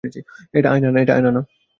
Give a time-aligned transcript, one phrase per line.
[0.53, 1.41] এটা আয়না না।